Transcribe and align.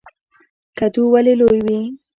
کدو 0.77 1.03
ولې 1.13 1.33
لوی 1.39 1.59
وي؟ 1.65 1.79